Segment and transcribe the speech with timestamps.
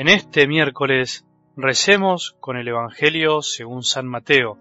[0.00, 1.26] En este miércoles
[1.58, 4.56] recemos con el Evangelio según San Mateo,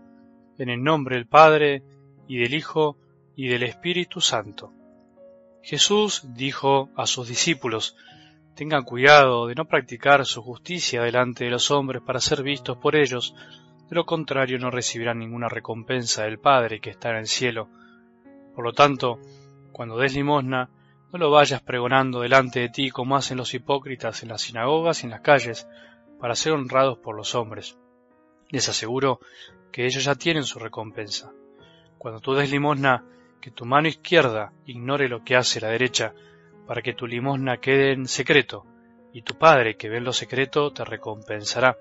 [0.57, 1.81] en el nombre del Padre,
[2.27, 2.97] y del Hijo,
[3.37, 4.73] y del Espíritu Santo.
[5.63, 7.95] Jesús dijo a sus discípulos,
[8.53, 12.97] tengan cuidado de no practicar su justicia delante de los hombres para ser vistos por
[12.97, 13.33] ellos,
[13.89, 17.69] de lo contrario no recibirán ninguna recompensa del Padre que está en el cielo.
[18.53, 19.19] Por lo tanto,
[19.71, 20.69] cuando des limosna,
[21.11, 25.07] no lo vayas pregonando delante de ti como hacen los hipócritas en las sinagogas y
[25.07, 25.67] en las calles,
[26.19, 27.77] para ser honrados por los hombres.
[28.49, 29.19] Les aseguro
[29.71, 31.31] que ellos ya tienen su recompensa.
[31.97, 33.03] Cuando tú des limosna,
[33.41, 36.13] que tu mano izquierda ignore lo que hace la derecha,
[36.67, 38.65] para que tu limosna quede en secreto,
[39.11, 41.77] y tu Padre que ve en lo secreto te recompensará.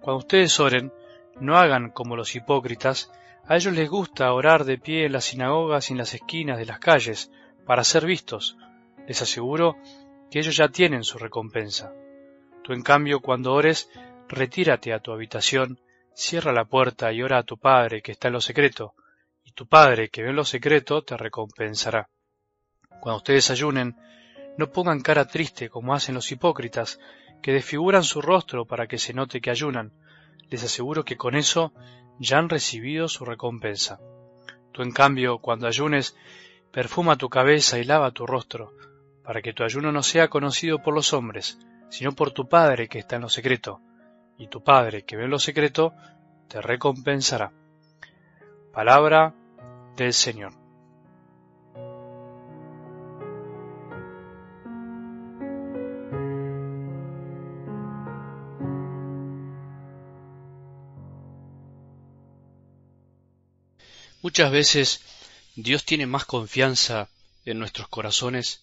[0.00, 0.92] Cuando ustedes oren,
[1.40, 3.10] no hagan como los hipócritas,
[3.46, 6.66] a ellos les gusta orar de pie en las sinagogas y en las esquinas de
[6.66, 7.30] las calles,
[7.66, 8.56] para ser vistos.
[9.06, 9.76] Les aseguro
[10.30, 11.92] que ellos ya tienen su recompensa.
[12.62, 13.90] Tú en cambio cuando ores,
[14.28, 15.80] retírate a tu habitación,
[16.14, 18.94] cierra la puerta y ora a tu Padre que está en lo secreto,
[19.44, 22.08] y tu Padre que ve en lo secreto te recompensará.
[23.00, 23.96] Cuando ustedes ayunen,
[24.56, 26.98] no pongan cara triste como hacen los hipócritas,
[27.42, 29.92] que desfiguran su rostro para que se note que ayunan.
[30.48, 31.74] Les aseguro que con eso
[32.18, 34.00] ya han recibido su recompensa.
[34.72, 36.16] Tú en cambio, cuando ayunes,
[36.74, 38.72] Perfuma tu cabeza y lava tu rostro,
[39.22, 41.56] para que tu ayuno no sea conocido por los hombres,
[41.88, 43.80] sino por tu Padre que está en lo secreto,
[44.38, 45.94] y tu Padre que ve en lo secreto
[46.48, 47.52] te recompensará.
[48.72, 49.32] Palabra
[49.96, 50.52] del Señor.
[64.22, 65.23] Muchas veces
[65.56, 67.08] Dios tiene más confianza
[67.44, 68.62] en nuestros corazones,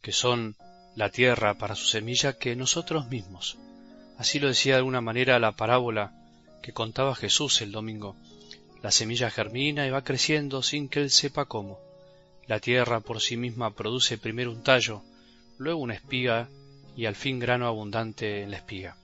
[0.00, 0.56] que son
[0.96, 3.58] la tierra para su semilla, que nosotros mismos.
[4.18, 6.12] Así lo decía de alguna manera la parábola
[6.60, 8.16] que contaba Jesús el domingo.
[8.82, 11.78] La semilla germina y va creciendo sin que él sepa cómo.
[12.48, 15.04] La tierra por sí misma produce primero un tallo,
[15.58, 16.48] luego una espiga
[16.96, 18.96] y al fin grano abundante en la espiga.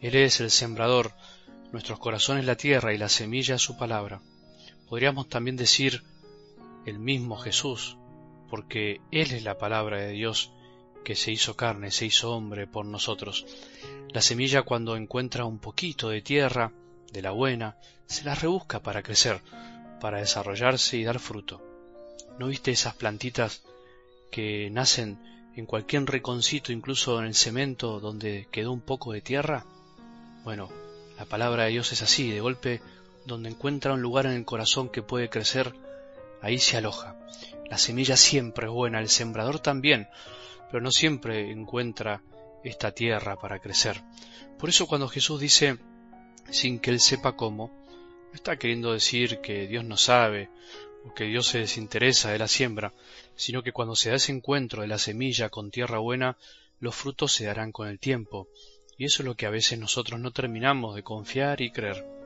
[0.00, 1.12] Él es el sembrador,
[1.72, 4.20] nuestros corazones la tierra y la semilla su palabra.
[4.88, 6.04] Podríamos también decir
[6.86, 7.96] el mismo Jesús,
[8.50, 10.52] porque Él es la palabra de Dios
[11.04, 13.46] que se hizo carne, se hizo hombre por nosotros.
[14.10, 16.72] La semilla cuando encuentra un poquito de tierra,
[17.12, 17.76] de la buena,
[18.06, 19.40] se la rebusca para crecer,
[20.00, 21.62] para desarrollarse y dar fruto.
[22.38, 23.62] ¿No viste esas plantitas
[24.30, 25.18] que nacen
[25.56, 29.66] en cualquier reconcito, incluso en el cemento donde quedó un poco de tierra?
[30.44, 30.70] Bueno,
[31.18, 32.80] la palabra de Dios es así, de golpe,
[33.26, 35.74] donde encuentra un lugar en el corazón que puede crecer,
[36.42, 37.16] ahí se aloja.
[37.70, 40.08] La semilla siempre es buena, el sembrador también,
[40.70, 42.22] pero no siempre encuentra
[42.64, 44.02] esta tierra para crecer.
[44.58, 45.78] Por eso cuando Jesús dice,
[46.50, 47.72] sin que él sepa cómo,
[48.28, 50.50] no está queriendo decir que Dios no sabe
[51.04, 52.92] o que Dios se desinteresa de la siembra,
[53.34, 56.36] sino que cuando se da ese encuentro de la semilla con tierra buena,
[56.78, 58.48] los frutos se darán con el tiempo,
[58.98, 62.21] y eso es lo que a veces nosotros no terminamos de confiar y creer.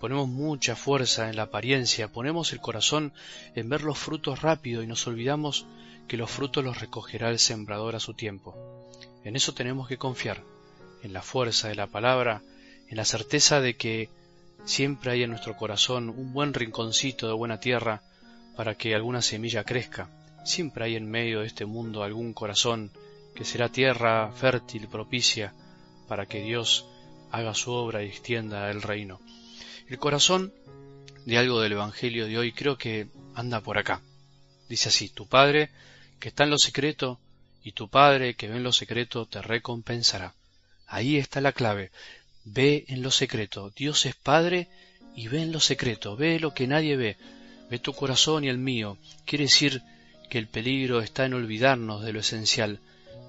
[0.00, 3.12] Ponemos mucha fuerza en la apariencia, ponemos el corazón
[3.54, 5.66] en ver los frutos rápido y nos olvidamos
[6.06, 8.54] que los frutos los recogerá el sembrador a su tiempo.
[9.24, 10.42] En eso tenemos que confiar,
[11.02, 12.42] en la fuerza de la palabra,
[12.88, 14.10] en la certeza de que
[14.64, 18.02] siempre hay en nuestro corazón un buen rinconcito de buena tierra
[18.56, 20.10] para que alguna semilla crezca.
[20.44, 22.92] Siempre hay en medio de este mundo algún corazón
[23.34, 25.52] que será tierra fértil, propicia,
[26.08, 26.86] para que Dios
[27.30, 29.20] haga su obra y extienda el reino.
[29.88, 30.52] El corazón
[31.26, 34.00] de algo del Evangelio de hoy creo que anda por acá.
[34.68, 35.70] Dice así, tu Padre
[36.18, 37.20] que está en lo secreto
[37.62, 40.34] y tu Padre que ve en lo secreto te recompensará.
[40.88, 41.92] Ahí está la clave.
[42.44, 43.72] Ve en lo secreto.
[43.76, 44.68] Dios es Padre
[45.14, 46.16] y ve en lo secreto.
[46.16, 47.16] Ve lo que nadie ve.
[47.70, 48.98] Ve tu corazón y el mío.
[49.24, 49.82] Quiere decir
[50.28, 52.80] que el peligro está en olvidarnos de lo esencial,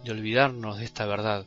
[0.04, 1.46] de olvidarnos de esta verdad,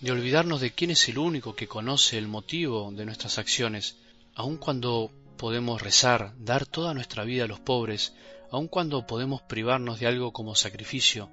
[0.00, 3.96] de olvidarnos de quién es el único que conoce el motivo de nuestras acciones,
[4.34, 8.14] aun cuando podemos rezar, dar toda nuestra vida a los pobres,
[8.50, 11.30] aun cuando podemos privarnos de algo como sacrificio,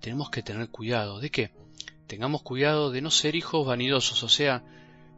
[0.00, 1.20] tenemos que tener cuidado.
[1.20, 1.52] ¿De qué?
[2.06, 4.62] Tengamos cuidado de no ser hijos vanidosos, o sea,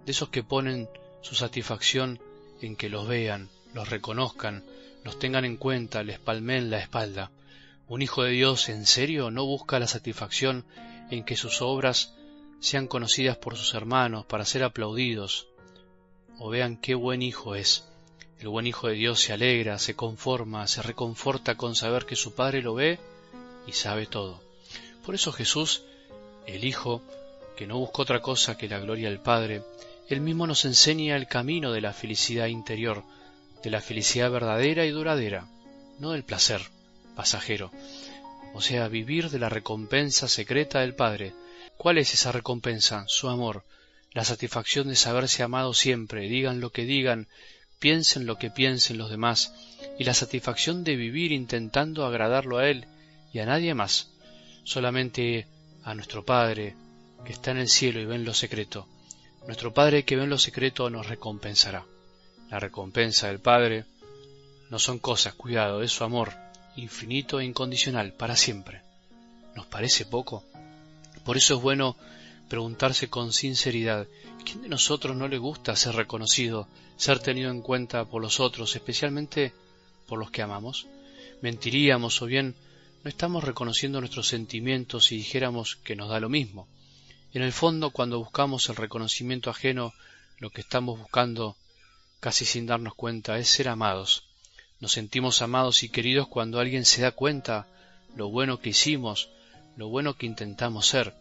[0.04, 0.88] de esos que ponen
[1.22, 2.20] su satisfacción
[2.60, 4.64] en que los vean, los reconozcan,
[5.04, 7.30] los tengan en cuenta, les palmen la espalda.
[7.88, 10.64] Un hijo de Dios en serio no busca la satisfacción
[11.10, 12.14] en que sus obras
[12.60, 15.48] sean conocidas por sus hermanos para ser aplaudidos,
[16.38, 17.84] o vean qué buen hijo es.
[18.40, 22.34] El buen hijo de Dios se alegra, se conforma, se reconforta con saber que su
[22.34, 22.98] Padre lo ve
[23.66, 24.40] y sabe todo.
[25.04, 25.82] Por eso Jesús,
[26.46, 27.02] el Hijo,
[27.56, 29.62] que no busca otra cosa que la gloria del Padre,
[30.08, 33.02] Él mismo nos enseña el camino de la felicidad interior,
[33.62, 35.46] de la felicidad verdadera y duradera,
[35.98, 36.62] no del placer
[37.14, 37.70] pasajero,
[38.54, 41.32] o sea, vivir de la recompensa secreta del Padre.
[41.76, 43.04] ¿Cuál es esa recompensa?
[43.08, 43.64] Su amor,
[44.14, 47.28] la satisfacción de saberse amado siempre, digan lo que digan,
[47.80, 49.52] piensen lo que piensen los demás,
[49.98, 52.86] y la satisfacción de vivir intentando agradarlo a Él
[53.32, 54.10] y a nadie más,
[54.62, 55.48] solamente
[55.82, 56.76] a nuestro Padre,
[57.24, 58.86] que está en el cielo y ve en lo secreto.
[59.46, 61.84] Nuestro Padre que ve en lo secreto nos recompensará.
[62.50, 63.84] La recompensa del Padre
[64.70, 66.32] no son cosas, cuidado, es su amor,
[66.76, 68.82] infinito e incondicional, para siempre.
[69.56, 70.44] ¿Nos parece poco?
[71.24, 71.96] Por eso es bueno
[72.48, 74.06] preguntarse con sinceridad,
[74.44, 78.74] ¿quién de nosotros no le gusta ser reconocido, ser tenido en cuenta por los otros,
[78.76, 79.52] especialmente
[80.06, 80.86] por los que amamos?
[81.40, 82.54] Mentiríamos o bien
[83.02, 86.66] no estamos reconociendo nuestros sentimientos si dijéramos que nos da lo mismo.
[87.34, 89.92] En el fondo, cuando buscamos el reconocimiento ajeno,
[90.38, 91.56] lo que estamos buscando,
[92.20, 94.24] casi sin darnos cuenta, es ser amados.
[94.80, 97.66] Nos sentimos amados y queridos cuando alguien se da cuenta
[98.16, 99.28] lo bueno que hicimos,
[99.76, 101.14] lo bueno que intentamos ser.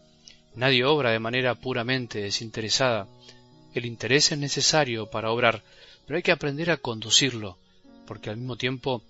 [0.56, 3.08] Nadie obra de manera puramente desinteresada.
[3.74, 5.62] El interés es necesario para obrar,
[6.06, 7.58] pero hay que aprender a conducirlo,
[8.06, 9.02] porque al mismo tiempo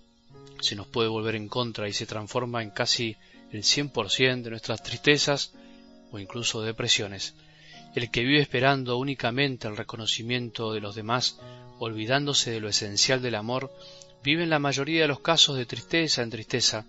[0.59, 3.15] se nos puede volver en contra y se transforma en casi
[3.51, 5.53] el cien por cien de nuestras tristezas
[6.11, 7.35] o incluso depresiones.
[7.93, 11.39] El que vive esperando únicamente el reconocimiento de los demás,
[11.77, 13.71] olvidándose de lo esencial del amor,
[14.23, 16.85] vive en la mayoría de los casos de tristeza en tristeza,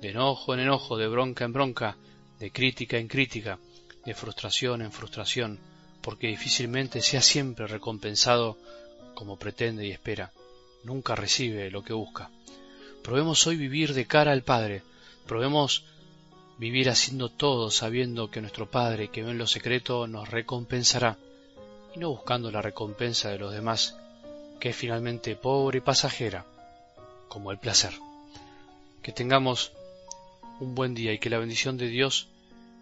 [0.00, 1.96] de enojo en enojo, de bronca en bronca,
[2.40, 3.58] de crítica en crítica,
[4.04, 5.58] de frustración en frustración,
[6.00, 8.56] porque difícilmente sea siempre recompensado
[9.14, 10.32] como pretende y espera.
[10.84, 12.30] Nunca recibe lo que busca.
[13.02, 14.82] Probemos hoy vivir de cara al Padre,
[15.26, 15.84] probemos
[16.58, 21.16] vivir haciendo todo sabiendo que nuestro Padre que ve en lo secreto nos recompensará,
[21.94, 23.96] y no buscando la recompensa de los demás,
[24.60, 26.44] que es finalmente pobre y pasajera,
[27.28, 27.92] como el placer.
[29.02, 29.72] Que tengamos
[30.60, 32.28] un buen día y que la bendición de Dios,